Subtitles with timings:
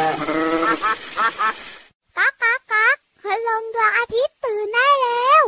[0.00, 5.44] ก๊ากก๊ากก๊ากคืลงดวงอาทิตย์ตื่นได้แล้ว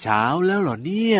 [0.00, 1.18] เช้าแล้วเหรอเนี่ย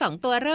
[0.00, 0.47] สองตัวเร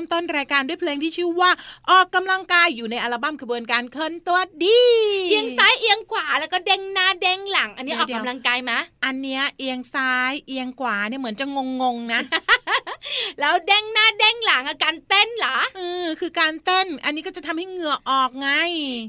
[0.43, 1.51] ายการด้วยเพลงที่ชื่อว่า
[1.89, 4.81] ออกกำลังกายอยู่ในอัลบั้มขบวนการเคลื่อนตัวดี
[5.29, 8.71] เอียงซ้ายเอียงขวาแล้วก็เด้งหน้าเด้งหลัง อันนี้ออกกำลังกายไหม
[9.05, 11.45] อันเนี้ยเอียงซ้ายเอียงขวาเนี่ยเหมือนจะ
[11.81, 12.21] งงๆนะ
[13.39, 18.49] แล้วเด้งหน้าเด้งหลังอาการเต้นเหรอเออคือการเต้น อันนี้ก็จะทำให้เหงื่อออกไง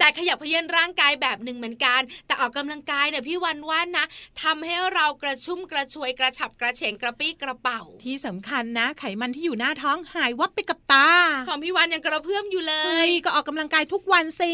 [0.00, 4.04] แต่ขยับเพียนร่างกายแบบหนึ่งเหมือนกัน แต่ออกกำลังกายเนี่ยพี่วันว่านะ
[4.42, 11.08] ทำให้เรากระชุ่มกระชวยกระฉับกระเฉงกระปี้กระเป๋า ที่สำคัญนะ ไขมันที่อยู่หน้าท้องหายวับไปกับตา
[11.48, 12.74] ของพี่วันยังกระเพื่อมอยู่เล
[13.06, 14.52] ยก็ออกกำลังกายทุกวันสิ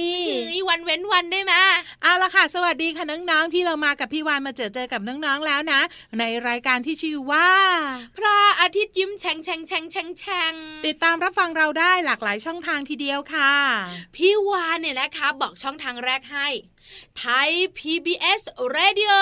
[0.52, 1.52] นี่วันเว้นวันได้ไหม
[2.02, 5.80] เอาละค่ะ สวัสดีค่ะน้องๆพี่เรามากับพี่วันมาเจอเจอกับน้องๆแล้วนะ
[6.18, 7.50] ในรายการที่ชื่อว่า
[8.16, 10.54] พระอาทิตย์ยิ้มแฉ่งแฉ่งแฉ่งแฉ่งแฉ่ง
[10.86, 13.52] ติดตามรับฟังเราได้หลากหลายช่องทางทีเดียวค่ะ
[14.16, 16.48] พี่วานเนี่ยนะคะ บอกช่องทางแรกให้
[17.18, 18.40] ไทย PBS
[18.76, 19.14] Radio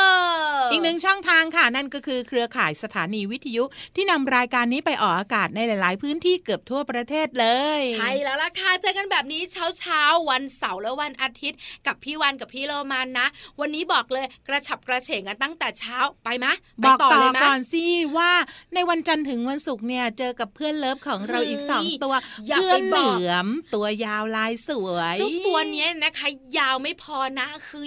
[0.73, 3.65] อีกหนึ่งช่องทางค่ะ นั่นก็คือเครือข่ายสถานีวิทยุ
[3.97, 7.47] ที่นำรายการนี้ไปออกอากาศในหลาย ๆ พื้นที่เกือบทั่วประเทศเล
[7.79, 13.27] ย ใช่แล้วล่ะค่ะเจอกันแบบนี้เช้าเช้าวันเสาร์และวันอาทิตย์ กับพี่วันกับพี่โรมันนะ
[13.61, 16.47] วันนี้บอกเลยกระฉับกระเฉงกันตั้งแต่เช้าไปไหม
[16.85, 17.11] บอกต่อ
[17.43, 17.85] ก่อนสิ
[18.17, 18.31] ว่า
[18.75, 22.15] ในวันจันทร์ถึงวันศุกร์เนี่ยเจอกับเพื่อนเลิฟของเราอีกสองตัว
[22.47, 27.87] เพื่อนเหลือมตัวยาวลายสวยซุปตัวนี้นะคะ ยาวไม่พอนะคือ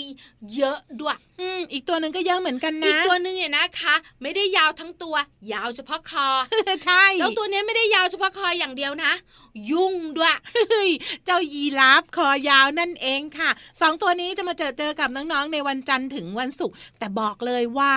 [0.56, 5.16] เยอะด้วยอืมอีกตัวหนึ่งก็เยอะเหมือนกันนะ อีกตัวหนึ่งเนี่ยนะคะ ไม่ได้ยาวทั้งตัว
[5.54, 6.28] ยาวเฉพาะคอ
[6.86, 9.14] ใช่ เจ้าตัวนี้ไม่ได้ยาวเฉพาะคออย่างเดียวนะ
[9.72, 10.36] ยุ่งด้วย
[11.26, 13.50] เจ้ายีราฟคอยาวนั่นเองค่ะ
[13.82, 17.94] สองตัวนี้จะมาเจอเจอกับน้องๆในวันจันทร์ถึงวันศุกร์แต่บอกเลยว่า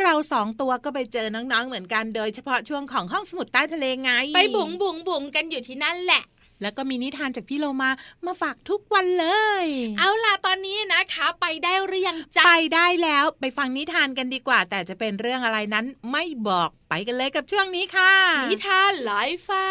[0.00, 6.22] เราสองตัวก็ไปเจอน้องๆเหมือนกันโดยเฉพาะช่วงของห้องสมุดใต้ทะเลไง ไปบุ๋งบุ๋งบุ๋งกันอยู่ที่นั่นแหละ
[6.62, 7.90] แล้วก็มีนิทานจากพี่โลมา
[8.26, 9.26] มาฝากทุกวันเล
[9.62, 9.64] ย
[9.98, 18.12] เอาล่ะตอนนี้นะคะ ไปได้หรือยังจ๊ะไปได้แล้วไปฟังนิทานกันดีกว่า แต่จะเป็นเรื่องอะไรนั้นไม่บอกไปกันเลยกับช่วงนี้ค่ะ
[18.50, 19.66] นิทานลอยฟ้า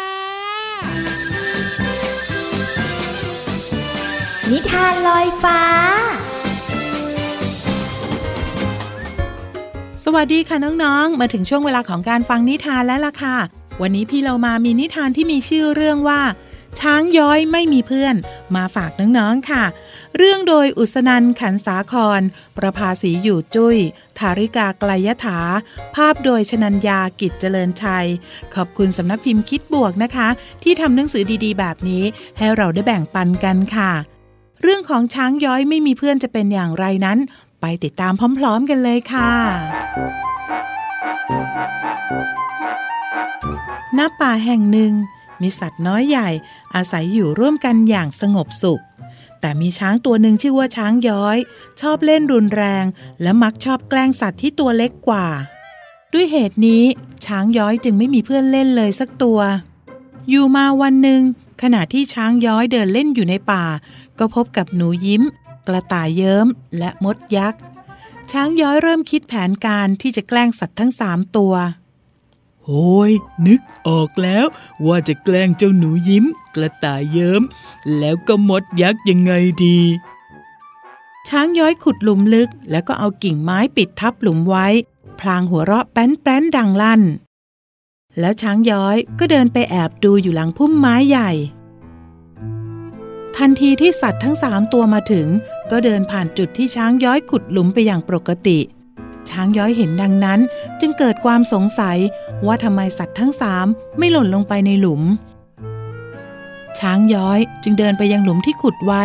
[4.52, 5.60] นิทานลอยฟ้า
[10.04, 13.36] สวัสดีค่ะน้องๆ มาถึงช่วงเวลาของการฟังนิทานแล้วล่ะค่ะ
[13.82, 16.20] วันนี้พี่เรามามีนิทานที่มีชื่อเรื่องว่า
[16.80, 18.14] ช้างย้อยไม่มีเพื่อน
[18.54, 19.64] มาฝากน้องๆค่ะ
[20.16, 22.20] เรื่องโดยอุสนันขันสาคร
[22.56, 23.78] ประภาสีอยู่จุย้ย
[24.18, 25.40] ธาริกาไกลยถา
[25.94, 28.06] ภาพโดยชนัญญากิจเจริญชัย
[28.54, 30.28] ขอบคุณสำนักพิมพ์คิดบวกนะคะ
[30.62, 32.04] ที่ทำหนังสือดีๆ แบบนี้
[32.38, 33.92] ให้เราได้แบ่งปันกันค่ะ
[34.62, 37.18] เรื่องของช้างย้อยไม่มีเพื่อนจะเป็นอย่างไรนั้น
[37.60, 39.32] ไปติดตามพร้อม ๆ กันเลยค่ะ
[43.98, 44.92] ณป่าแห่งหนึ่ง
[45.42, 46.28] มีสัตว์น้อยใหญ่
[46.74, 48.82] อาศัยอยู่ร่วมกันอย่างสงบสุข
[49.40, 51.36] แต่มีช้างตัวหนึ่งชื่อว่าช้างย้อย
[51.80, 52.84] ชอบเล่นรุนแรง
[53.22, 55.26] และมักชอบแกล้งสัตว์ที่ตัวเล็กกว่า
[56.12, 56.84] ด้วยเหตุนี้
[57.26, 59.40] ช้างย้อยจึงไม่มีเพื่อนเล่นเลยสักตัว
[60.28, 61.22] อยู่มาวันหนึ่ง
[61.62, 63.64] ขณะที่ช้างย้อยเดินเล่นอยู่ในป่า
[64.18, 65.22] ก็พบกับหนูยิ้ม
[65.66, 66.46] กระต่ายเยิ้ม
[66.78, 67.60] และมดยักษ์
[68.32, 71.54] ช้างย้อยเริ่มคิดแผนการที่จะแกล้งสัตว์ทั้งสามตัว
[72.66, 73.12] โอ้ย
[73.46, 74.46] นึกออกแล้ว
[74.86, 76.24] ว่าจะแกล้งเจ้าหนูยิ้ม
[76.54, 77.42] กระต่ายเยิ้ม
[77.98, 79.32] แล้วก็มดยักษ์ยังไง
[79.64, 79.80] ดี
[81.28, 84.66] ช้างย้อยขุดหลุมลึก แล้วก็เอากิ่งไม้ปิดทับหลุมไว้
[85.20, 87.02] พลางหัวเราะแป้นแป้นดังลั่น
[88.18, 91.30] แล้วช้างย้อยก็เดินไปแอบดูอยู่หลังพุ่มไม้ใหญ่
[93.36, 95.28] ทันทีที่สัตว์ทั้งสามตัวมาถึง
[95.70, 98.58] ก็เดินผ่านจุดที่ช้างย้อยขุดหลุมไปอย่างปกติ
[99.30, 100.40] ช้างย้อยเห็นดังนั้น
[100.80, 101.98] จึงเกิดความสงสัย
[102.46, 103.66] ว่าทำไมสัตว์ทั้งสาม
[103.98, 105.02] ไม่หล่นลงไปในหลุม
[106.78, 109.04] ช้างย้อยจึงเดินไปยังหลุมที่ขุดไว้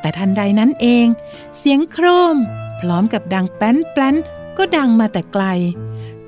[0.00, 1.06] แต่ทันใดนั้นเอง
[1.58, 2.36] เสียงโครม
[2.80, 4.14] พร้อมกับดังแป้นแป้น
[4.58, 5.44] ก็ดังมาแต่ไกล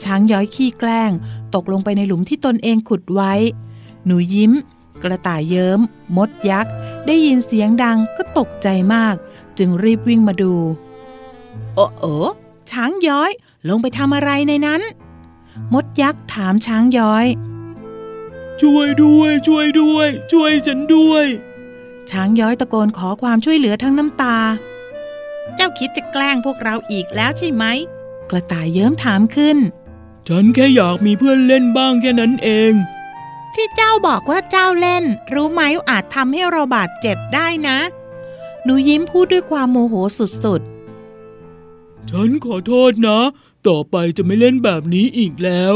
[0.03, 1.11] ช้างย้อยขี้แกล้ง
[1.55, 3.33] ตกลงไปในหลุมที่ตนเองขุดไว้
[4.07, 4.53] หนูยิ้ม
[5.03, 5.81] กระต่ายเยิ้ม
[6.17, 6.73] มดยักษ์
[7.07, 9.17] ได้ยินเสียงดังก็ตกใจมาก
[9.59, 10.53] จึงรีบวิ่งมาดู
[11.75, 12.05] โอ้โอ
[12.75, 13.31] ช้างย้อย
[13.69, 14.83] ลงไปทำอะไรในนั้น
[15.73, 17.27] มดยักษ์ถามช้างย้อย
[18.63, 21.25] ช่วยด้วย ช่วยด้วย ช่วยฉันด้วย
[22.11, 24.39] ช้างย้อยตะโกนขอความช่วยเหลือทั้งน้ำตา
[25.55, 27.65] เจ้าคิดจะแกล้งพวกเราอีกแล้วใช่ไหม
[28.31, 29.59] กระต่ายเยิ้มถามขึ้น
[30.29, 32.73] ฉันแค่อยากมีเพื่อนเล่นบ้างแค่นั้นเอง
[33.55, 37.79] ที่เจ้าบอกว่าเจ้าเล่น รู้ไหมอาจทำให้เราบาดเจ็บได้นะ
[38.65, 40.63] หนูยิ้มพูดด้วยความโมโหสุด
[42.11, 43.21] ฉันขอโทษนะ
[43.69, 45.75] ต่อไปจะไม่เล่นแบบนี้อีกแล้ว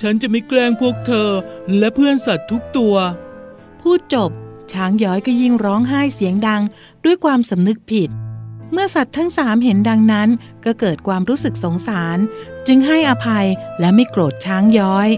[0.00, 1.30] ฉันจะไม่แกล้งพวกเธอ
[1.78, 2.94] และเพื่อนสัตว์ทุกตัว
[3.80, 4.30] พูดจบ
[4.72, 6.62] ช้างย้อยก็ยิ่งร้องไห้เสียงดัง
[7.04, 8.10] ด้วยความสำนึกผิด
[8.72, 10.28] เมื่อสัตว์ทั้งสามเห็นดังนั้น
[10.64, 12.18] ก็เกิดความรู้สึกสงสาร
[12.66, 13.46] จึงให้อภัย
[13.80, 15.08] และไม่โกรธช้างย้อย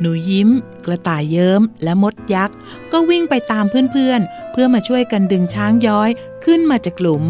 [0.00, 0.48] หนูยิ้ม
[0.84, 2.56] กระต่ายเยิ้ม และมดยักษ์
[2.92, 6.10] ก็วิ่งไปตามเพื่อนๆเพื่อมาช่วยกันดึงช้างย้อย
[6.44, 7.24] ขึ้นมาจากหลุม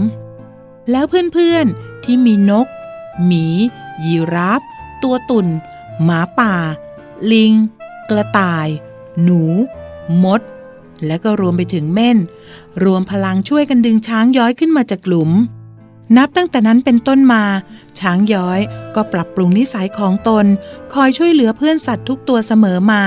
[0.91, 2.67] แล้วเพื่อนๆ ที่มีนก
[3.25, 3.47] หมี
[4.05, 4.61] ยีราฟ
[5.03, 5.47] ตัวตุ่น
[6.03, 6.55] หมาป่า
[7.33, 7.53] ลิง
[8.11, 8.69] กระต่าย
[9.23, 9.43] หนู
[10.25, 10.41] มด
[11.07, 12.19] และก็รวมไปถึงเม่น
[12.85, 15.31] รวมพลังช่วยกันดึงช้างย้อยขึ้นมาจากหลุม
[16.17, 17.45] นับตั้งแต่นั้นเป็นต้นมา
[18.01, 18.61] ช้างย้อย
[18.95, 20.47] ก็ปรับปรุงนิสัยของตน
[20.95, 23.05] คอยช่วยเหลือเพื่อนสัตว์ทุกตัวเสมอมา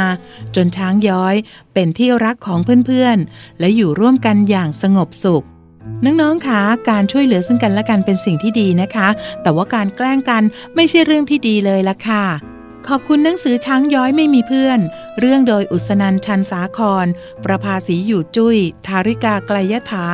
[0.56, 1.36] จนช้างย้อย
[1.74, 5.46] เป็นที่รักของเพื่อนๆ และอยู่ร่วมกันอย่างสงบสุข
[6.06, 9.08] น้องๆคะการช่วยเหลือซึ่งกันและกันเป็นสิ่งที่ดีนะคะ
[9.42, 10.44] แต่ว่าการแกล้งกัน
[10.76, 12.26] ไม่ใช่เรื่องที่ดีเลยละค่ะ
[12.92, 14.80] ขอบคุณหนังสือช้างย้อยไม่มีเพื่อน
[15.20, 17.06] เรื่องโดยอุสนันชันสาคร
[17.44, 18.58] ประภาสีอยู่จุย้ย
[18.88, 20.06] ธาริกาไกลยถา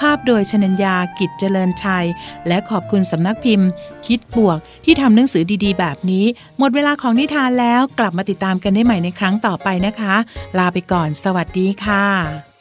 [0.00, 2.06] ภาพโดยชนัญญากิจเจริญชัย
[2.48, 3.68] และขอบคุณสำนักพิมพ์
[4.06, 6.26] คิดบวกที่ทำหนังสือดีๆ แบบนี้
[6.58, 10.14] หมดเวลาของนิทานแล้วกลับมาติดตามกันได้ใหม่ในครั้งต่อไปนะคะ
[10.58, 12.55] ลาไปก่อน สวัสดีค่ะ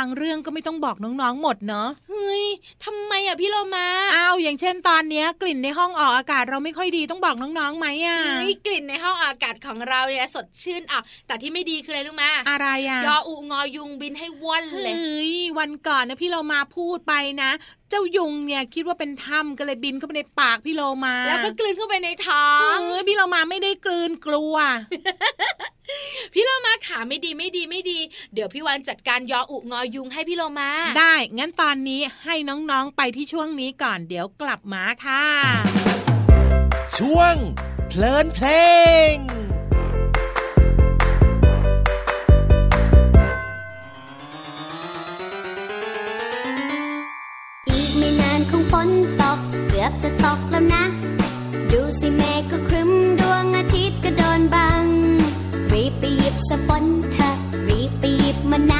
[0.00, 2.44] างเรื่องก็ไม่ต้องบอกน้องๆหมดเนอะเฮ้ย
[2.84, 17.50] ทำไมอะพี่เรามาอ้าวอย่างเช่นตอนเนี้ยกลิ่นในห้องออกอากาศเราไม่ค่อยดีต้องบอกน้องๆไหมอะเฮ้ยกลิ่นในห้องอากาศของเราเนี่ยสดชื่นอะแต่ที่ไม่ดีคืออะไรรู้ไหมอะไรอะยออุงอยุงบินให้ว่อนเลยเฮ้ยวันก่อนนะพี่เรามาพูดไปนะ
[17.90, 24.54] เจ้ายุงเนี่ยคิดว่าเป็นถ้ำก็เลยบินเข้าไปในปากพี่โลมา แล้วก็กลืนเข้าไปในท้อเองอพี่เรามาไม่ได้กลืนกลัว
[26.34, 27.98] พี่เรามาขาไม่ดีไม่ดีไม่ดี
[28.34, 35.24] เดี๋ยวพี่วันจัดการยออุงอยุงให้พี่เรามา ได้งั้นตอนนี้ให้น้องๆไปที่ช่วงนี้ก่อนเดี๋ยวกลับมาค่ะ
[36.98, 37.34] ช่วง
[37.88, 38.46] เพลินเพล
[39.12, 39.16] ง
[47.68, 48.88] อีกไม่นานคงฝน
[49.20, 50.84] ตกเกือบจะตกแล้วนะ
[51.72, 54.84] ดูสิเมฆก็ครึ้มดวงอาทิตย์ก็โดนบัง
[55.72, 57.34] รีบไปหยิบสปอนเถอะ
[57.68, 58.79] รีบไปหยิบมันนะเราจะอ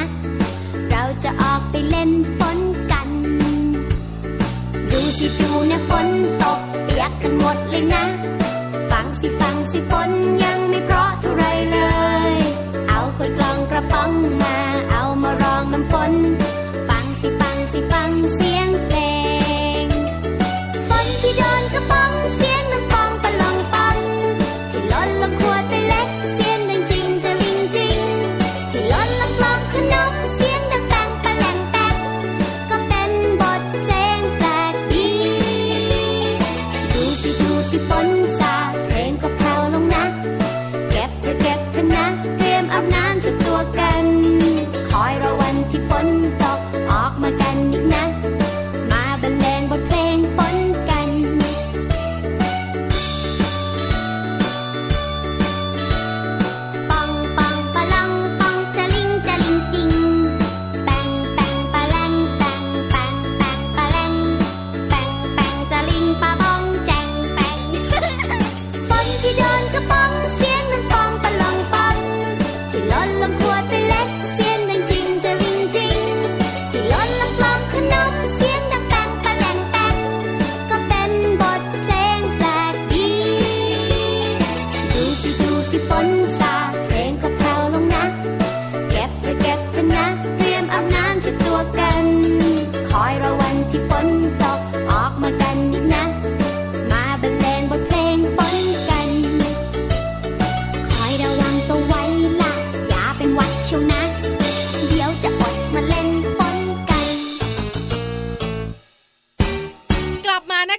[1.71, 2.59] ไปเล่นฝน
[2.91, 3.09] กัน
[4.91, 6.07] ดูสิดูนะฝน
[6.41, 8.03] ตกเปียกกันหมดเลยนะ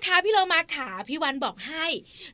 [0.06, 1.87] คะพี่เรามาขาพี่วันบอกให้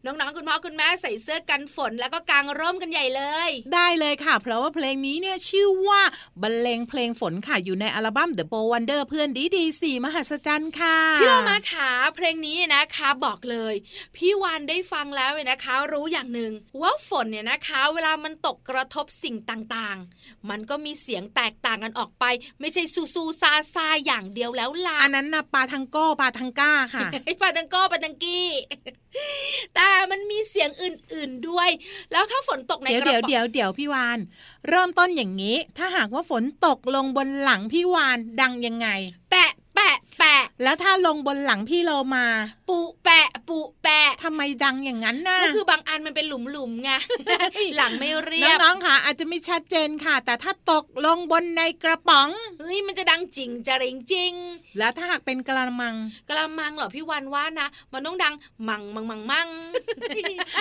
[0.04, 6.02] น้องๆคุณพ่อคุณแม่ใส่เสื้อกันฝนแล้วก็กางร่มกันใหญ่เลย ได้เลยค่ะ เพราะว่าเพลงนี้เนี่ยชื่อว่า
[6.42, 13.74] บรรเลงเพลงฝนค่ะอยู่ในอัลบั้ม The b o Wonder เพื่อนดีดีสี่มหัศจรรย์ค่ะ พี่เรามาขาเพลงนี้นะคะบอกเลย
[14.16, 22.24] พี่วานได้ฟังแล้วเนี่ยนะคะ รู้อย่างหนึ่งว่าฝนเนี่ยนะคะ เวลามันตกกระทบสิ่งต่างๆ มันก็มีเสียงแตกต่างกันออกไป
[22.60, 28.48] ไม่ใช่ซูซูซาซาอย่างเดียวแล้วล่ะอันนั้นนะปาทังโก้ปาทังก้าค่ะไอ้ปาตังโก้ปาตังกี้
[29.74, 31.70] แต่มันมีเสียงอื่น ๆด้วย
[32.12, 34.18] แล้วถ้าฝนตกในเดี๋ยวกระเดี๋ยวป๋องเดี๋ยวเดี๋ยวพี่วาน
[34.68, 38.88] เริ่มต้นอย่างนี้ ถ้าหากว่าฝนตกลงบนหลังพี่วานดังยังไง
[39.30, 42.26] แปะแปะแปะ แล้วถ้าลงบนหลังพี่โลมา
[42.68, 46.90] ปุแปะ ปุแปะทำไมดังอย่างนั้นน่ะก็คือบางอันมันเป็นหลุมๆไง
[47.76, 52.28] หลังไม่เรียบน้องๆค่ะ อาจจะไม่ชัดเจนค่ะ แต่ถ้าตกลงบนในกระป๋อง
[52.60, 54.32] เฮ้ยมันจะดังจริงจะริงจริง
[54.78, 55.94] แล้วถ้าหากเป็นกระมัง
[56.28, 58.34] กระมังเหรอพี่วันว่านะมันต้องดัง
[58.68, 59.48] มังมังมังมัง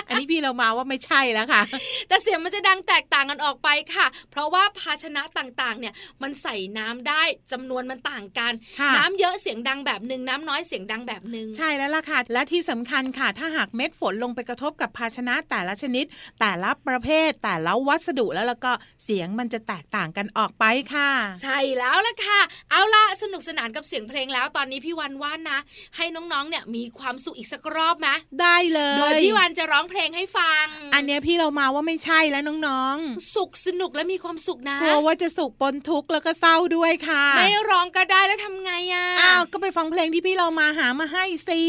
[0.08, 1.62] อันนี้พี่เรามาว่าไม่ใช่แล้วค่ะ
[2.08, 16.04] แต่เสียงมันจะดังแตกต่างกันออกไปค่ะ เพราะว่าภาชนะต่างๆ เนี่ยมันใส่น้ำได้จำนวนมันต่างกันค่ะน้ำเยอะเสียงดังแบบหนึ่งน้ำน้อยเสียงดังแบบหนึ่งใช่แล้วล่ะค่ะ และที่สำคัญค่ะ ถ้าหากเม็ดฝนลงไปกระทบกับภาชนะแต่ละชนิด
[16.40, 18.72] แต่ละประเภท แต่ละวัสดุแล้วแล้วก็
[19.04, 20.64] เสียงมันจะแตกต่างกันออกไป
[20.94, 21.10] ค่ะ
[21.42, 22.40] ใช่แล้วล่ะค่ะ
[22.70, 25.58] เอาล่ะสนุกสนานกับเสียงเพลงแล้วตอนนี้พี่วันว่านะ
[25.96, 28.08] ให้น้องๆเนี่ยมีความสุขอีกสักรอบไหม
[28.42, 30.64] ได้เลย โดยพี่วันจะร้องเพลงให้ฟัง
[30.94, 32.96] อันเนี้ยพี่เรามาว่าไม่ใช่แล้วน้อง
[33.34, 39.17] สุขสนุกและมีความสุขนะๆกลัวว่าจะสุขปนทุกข์แล้วก็เศร้าด้วยค่ะ ไม่ร้องก็ได้แล้วทำไงอะอ้าว
[39.52, 41.60] ก็ไปฟังเพลงที่พี่เรามาหามาให้สิ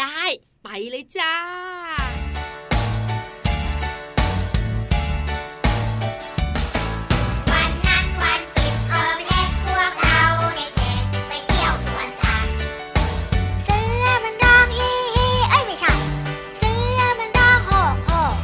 [0.00, 0.22] ได้
[0.64, 1.34] ไปเลยจ้า
[7.50, 10.22] วันนั้นวันปิดเทอมเล็กพวกเรา
[10.56, 12.52] เด็กๆไปเที่ยวสวนสัตว์
[13.64, 15.92] เสือมันร้องอีอีเอ้ยไม่ใช่
[16.58, 18.34] เสือมันร้องโหกโหก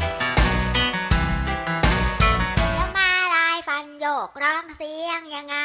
[2.75, 5.57] แล้วมาลายฟันโยกร้องเสียงยังไง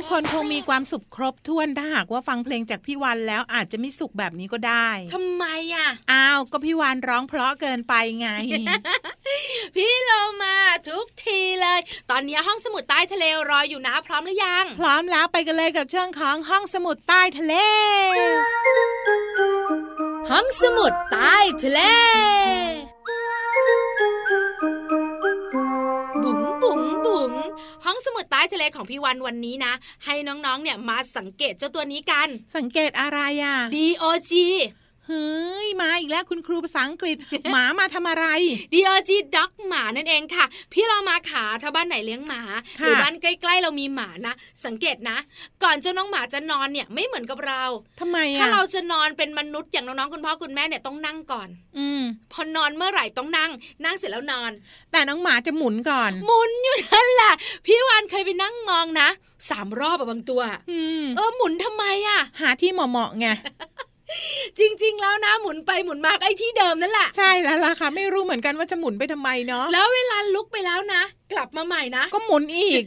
[0.00, 8.28] ทุกๆคนคงมีความสุขครบถ้วนถ้าหากว่าฟังเพลงจากพี่วันแล้วอาจจะไม่สุขแบบนี้ก็ได้ทำไมอะอ้าวก็พี่วันร้องเพราะเกินไปไง
[9.76, 10.56] พี่เรามา
[10.88, 17.54] ทุกทีเลย ตอนนี้ห้องสมุดใต้ทะเลรออยู่นะพร้อมหรือยัง พร้อมแล้วไปกันเลยกับช่วงของห้องสมุดใต้ทะเล
[20.30, 21.80] ห้องสมุดใต้ทะเล
[28.74, 29.72] ของพี่วันวันนี้นะ
[30.04, 34.32] ให้น้องๆเนี่ยมาสังเกตเจ้าตัวนี้กัน สังเกตอะไรอะ DOG
[35.10, 37.16] เฮ้ยมาอีกแล้วคุณครูภาษาอังกฤษ
[37.52, 38.26] หมามาทำอะไร
[38.74, 42.42] DOG dog หมานั่นเองค่ะ พี่เรามาขาถ้าบ้านไหนเลี้ยงหมา
[42.80, 45.18] หค่ะรือบ้านใกล้ ๆ เรามีหมานะ สังเกตนะ
[45.62, 47.62] ก่อนเจ้าน้องหมาจะนอนเนี่ยไม่เหมือนกับเรา
[48.00, 53.50] ทำไมอะถ้าเราจะนอนเป็นมนุษย์อย่างน้องๆคุณพ่อคุณแม่เนี่ยต้องนั่งก่อน อืมพอนอนเมื่อไหร่ต้องนั่ง
[53.84, 54.50] นั่งเสร็จแล้วนอน
[54.92, 57.32] แต่น้องหมาจะหมุนก่อน หมุนอยู่นั่นแหละ
[57.66, 59.08] พี่วานเคยไปนั่งมองนะ
[59.50, 63.26] สามรอบอะบางตัวอืมเออหมุนทำไมอะหาที่เหมาะๆไง
[64.58, 72.82] จริง ๆ แล้วนะหมุนไปหมุนมาก็ไอ้ที่เดิมนั่นแหละ ใช่แล้วล่ะค่ะ ไม่รู้เหมือนกันว่าจะหมุนไปทำไมเนาะแล้วเวลาลุกไปแล้วนะ กลับมาใหม่นะ ก็หมุนอีก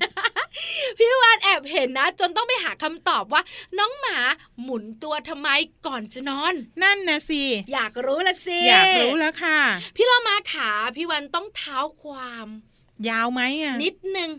[0.97, 3.41] พี่วานแอบเห็นนะ จนต้องไปหาคำตอบว่า
[3.79, 4.17] น้องหมา
[4.63, 5.49] หมุนตัวทำไม
[5.88, 9.59] ก่อนจะนอน นั่นนะสิอยากรู้ละสิอยากรู้แล้วค่ะ
[9.95, 12.47] พี่เรามาขาพี่วันต้องเท้าความ
[13.09, 14.29] ยาวไหมอะนิดนึง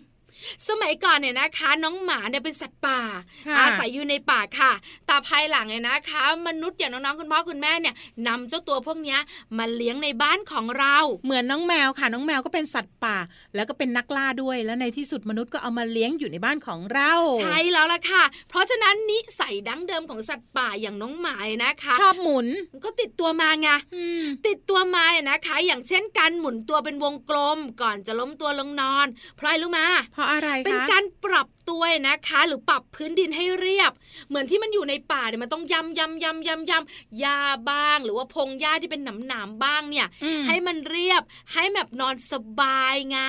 [0.68, 3.00] สมัยก่อนเนี่ยนะคะ น้องหมาเนี่ยเป็นสัตว์ป่า
[3.48, 4.72] ค่ะอาศัยอยู่ในป่าค่ะ
[5.06, 7.94] แต่ภายหลังเนี่ยนะคะ มนุษย์อย่างน้องๆคุณพ่อคุณแม่เนี่ย
[8.28, 9.18] นำเจ้าตัวพวกเนี้ย
[9.58, 13.16] มาเลี้ยงในบ้านของเรา เหมือนน้องแมวค่ะ น้องแมวก็เป็นสัตว์ป่า
[13.54, 33.92] แล้วก็เป็นนักล่าด้วย แล้วในที่สุดมนุษย์ก็เอามาเลี้ยงอยู่ในบ้านของเรา ใช่แล้วล่ะค่ะ เพราะฉะนั้นนิสัยดั้งเดิมของสัตว์ป่าอย่างน้องหมาเนี่ยนะคะ ชอบหมุนมันก็ติดตัวมาไงอืมติดตัวมาเนี่ยนะคะ อย่างเช่นการหมุนตัวเป็นวงกลม ก่อนจะล้มตัวลงนอนเพราะอะไรรู้มาเพราะอะไรเป็นคะการปรับตัวนะคะ หรือปรับพื้นดินให้เรียบ
[34.28, 37.38] เหมือนที่มันอยู่ในป่าเนี่ยมันต้องยำยำยำยำยำหญ้า
[37.70, 43.20] บ้าง หรือว่าพงหญ้าที่เป็นหนามหนามๆบ้างเนี่ยอืมให้มันเรียบให้แบบนอนสบายไง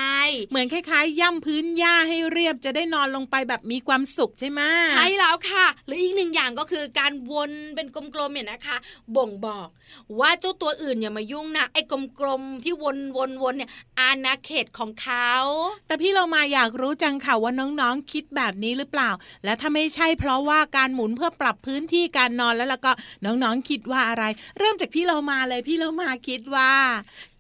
[0.50, 8.78] เหมือนคล้ายๆย่ำพื้นหญ้าให้เรียบจะได้นอนลงไปแบบมีความสุขใช่ไหมใช่แล้วค่ะ หรืออีกหนึ่งอย่างก็คือการวนเป็นกลมๆเนี่ยนะคะ
[9.16, 9.68] บ่งบอก
[10.20, 11.82] ว่าเจ้าตัวอื่นอย่ามายุ่งนะไอ้
[12.20, 15.32] กลมๆที่วนวนวนเนี่ยอาณาเขตของเขา
[15.88, 19.10] แต่พี่เรามาอยากรู้จังค่ะว่าน้องๆคิดแบบนี้หรือเปล่า
[19.44, 22.92] และถ้าไม่ใช่เพราะว่าการหมุนเพื่อปรับพื้นที่การนอนแล้วแล้วก็
[23.26, 24.24] น้องๆคิดว่าอะไร
[24.60, 26.72] เริ่มจากพี่เรามาเลยพี่เรามาคิดว่า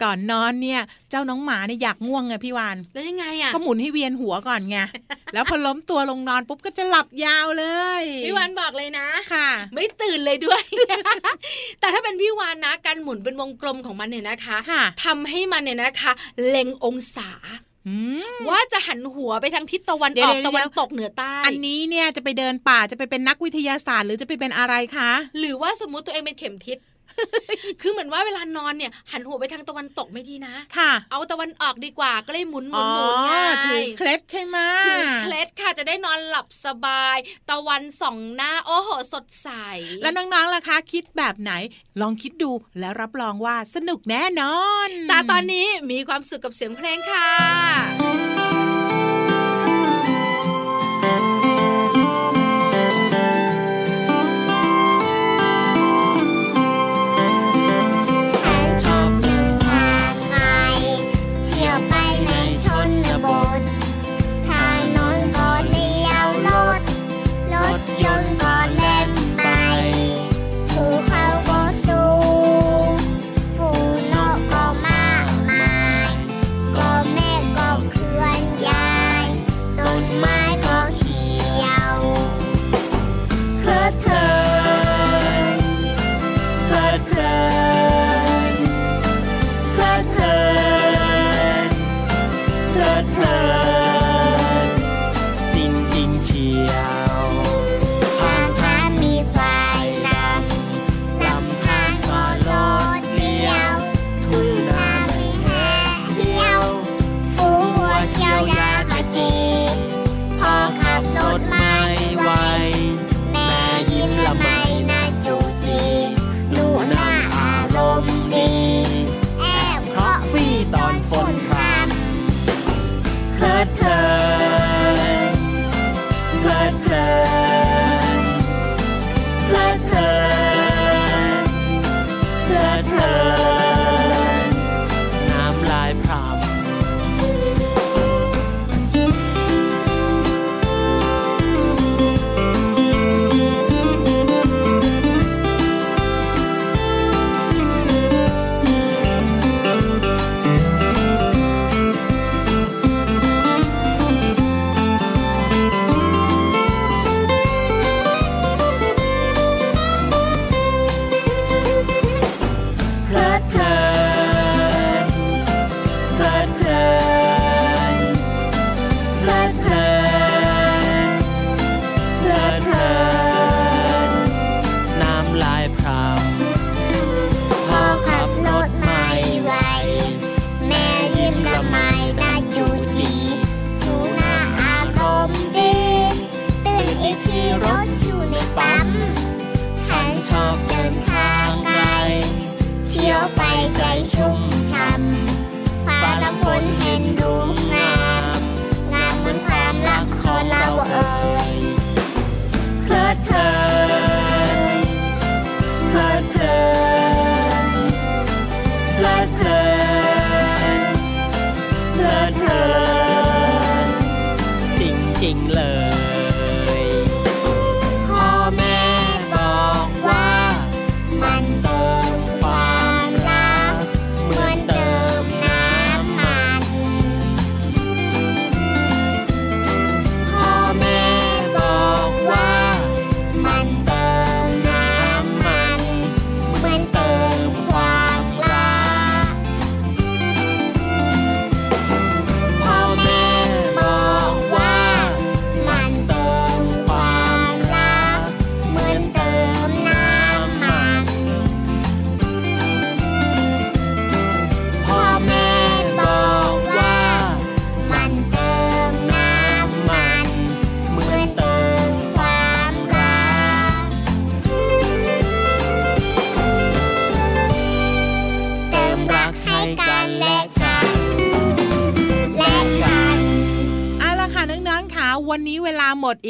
[0.03, 4.77] ก่อนนอนเนี่ย เจ้าน้องหมาเนี่ยอยากง่วงไงพี่วานแล้วยังไงอะก็หมุนให้เวียนหัวก่อนไง
[5.33, 7.65] แล้วพอล้มตัวลงนอนปุ๊บก็จะหลับยาวเล
[8.01, 10.63] ยพี่วันบอกเลยนะค่ะ ไม่ตื่นเลยด้วย
[11.79, 16.11] แต่ถ้าเป็นพี่วานนะการหมุนเป็นวงกลมของมันเนี่ยนะคะค่ะทำให้มันเนี่ยนะคะ
[16.47, 17.74] เล็งองศาอืม
[18.49, 26.77] ว่าจะหันหัวไปทางทิศตะวันเดี๋ยอวอกเดี๋ยวตะวันตกเหนือใต้ อันนี้เนี่ยจะไปเดินป่าจะไปเป็นนักวิทยาศาสตร์ หรือจะไปเป็นอะไรคะ หรือว่าสมมุติตัวเองเป็นเข็มทิศ
[27.81, 33.31] คือเหมือนว่าเวลานอนเนี่ย หันหัวไปทางตะวันตกไม่ดีนะ ค่ะ เอาตะวันออกดีกว่าก็เลยหมุนหมุอ๋นอหมุนไง
[33.65, 37.17] ถือเคล็ดใช่ไหมถือเคล็ดค่ะจะได้นอนหลับสบาย
[37.49, 39.49] ตะวันส่องหน้าโอ้โหสดใส
[40.01, 41.51] แล้วน้องๆล่ะคะ คิดแบบไหน
[42.01, 48.34] ลองคิดดูแล้วรับรองว่าสนุกแน่นอน แต่ตอนนี้มีความสุขกับเสียงเพลงค่ะ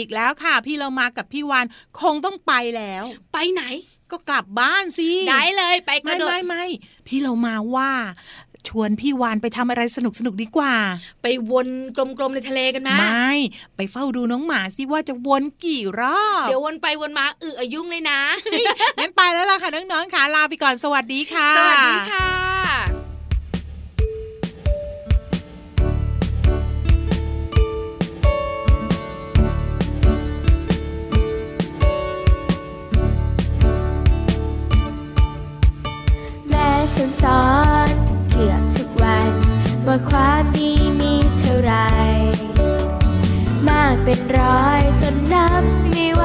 [0.07, 1.65] กแล้วค่ะ พี่เรามากับพี่วาน
[2.01, 3.63] คงต้องไปแล้ว ไปไหน
[4.11, 6.65] ก็กลับบ้านสิได้เลยไปกไม่ระโดดไม่ไม่
[7.07, 7.91] พี่เรามาว่า
[8.67, 10.75] ชวนพี่วานไปทำอะไรสนุกสนุกๆดีกว่า
[11.21, 13.33] ไปวนกลมๆในทะเลกันมาไม่
[13.75, 18.19] ไปเฝ้าดูน้องหมาสิว่าจะวนกี่รอบเดี๋ยววนไปวนมาอืออายุ่งเลยนะ
[18.99, 23.04] งั้นไปแล้วล่ะค่ะน้องๆค่ะลาไปก่อนสวัสดีค่ะ สวัสดีค่ะ
[37.21, 37.45] สอ
[37.87, 37.89] น
[38.31, 39.31] เกือบทุกวัน
[39.85, 41.73] ว่าความดีมีเท่าไร
[43.67, 46.23] มากเป็นร้อยจนนับไม่ไหว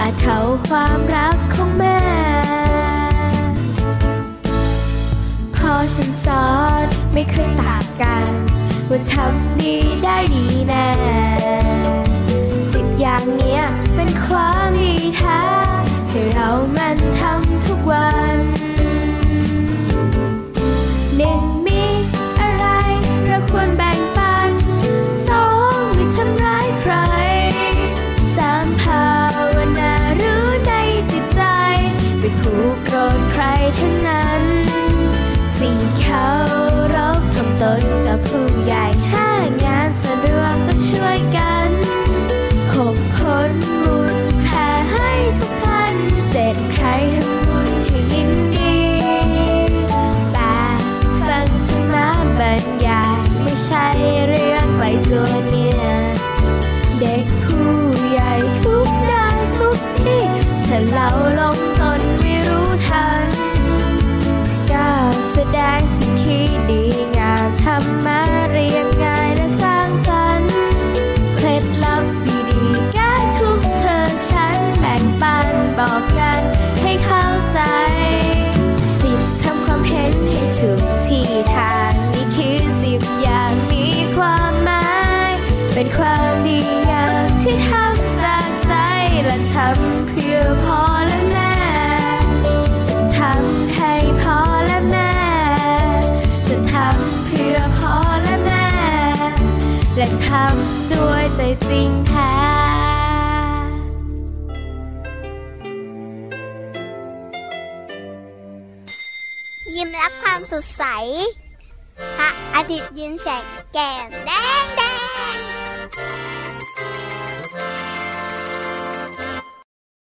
[0.00, 2.00] อาจเท่าความรักของแม่
[5.56, 6.48] พอฉันสอ
[6.84, 8.28] นไม่เคยต่างกัน
[8.88, 10.88] ว่าทำดีได้ดีแน่
[12.72, 13.62] สิบอย่างเนี้ย
[13.94, 15.37] เป็นความดีแท้
[101.70, 110.84] ยิ้มรับความสดใส
[112.18, 114.30] พระอาทิตย์ยิ้มแฉกแก้มแด
[114.64, 114.97] ง